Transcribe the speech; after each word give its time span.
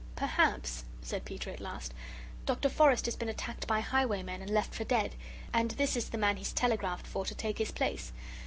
"Perhaps," 0.15 0.85
said 1.03 1.25
Peter 1.25 1.51
at 1.51 1.59
last, 1.59 1.93
"Dr. 2.47 2.69
Forrest 2.69 3.05
has 3.05 3.15
been 3.15 3.29
attacked 3.29 3.67
by 3.67 3.81
highwaymen 3.81 4.41
and 4.41 4.49
left 4.49 4.73
for 4.73 4.83
dead, 4.83 5.13
and 5.53 5.69
this 5.69 5.95
is 5.95 6.09
the 6.09 6.17
man 6.17 6.37
he's 6.37 6.53
telegraphed 6.53 7.05
for 7.05 7.23
to 7.23 7.35
take 7.35 7.59
his 7.59 7.69
place. 7.71 8.11